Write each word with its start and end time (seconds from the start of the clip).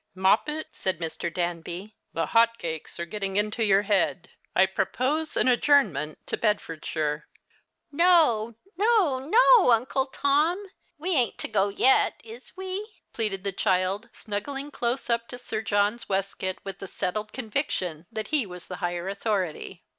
"Moppet," 0.15 0.65
said 0.71 0.97
Mr. 0.97 1.31
Danby," 1.31 1.95
the 2.15 2.25
hot 2.25 2.57
cakes 2.57 2.99
are 2.99 3.05
getting 3.05 3.35
into 3.35 3.63
your 3.63 3.83
head. 3.83 4.31
I 4.55 4.65
propose 4.65 5.37
an 5.37 5.47
adjournment 5.47 6.17
to 6.25 6.37
Bedford 6.37 6.83
shire." 6.83 7.27
The 7.91 7.93
Christmas 7.93 8.01
Hirelings. 8.01 8.01
Ill" 8.01 8.45
No! 8.79 9.19
no! 9.19 9.19
NO! 9.59 9.71
Uncle 9.71 10.07
Tom. 10.07 10.65
We 10.97 11.11
ain't 11.11 11.37
to 11.37 11.47
go 11.47 11.67
yet, 11.69 12.19
is 12.23 12.51
we?" 12.57 12.95
jileaded 13.13 13.43
the 13.43 13.51
child, 13.51 14.09
snuggling 14.11 14.71
close 14.71 15.07
up 15.07 15.27
to 15.27 15.37
Sir 15.37 15.61
John's 15.61 16.09
waistcoat, 16.09 16.63
^^ith 16.65 16.79
the 16.79 16.87
settled 16.87 17.31
conviction 17.31 18.07
that 18.11 18.29
he 18.29 18.47
was 18.47 18.65
the 18.65 18.77
higher 18.77 19.07
authority. 19.07 19.83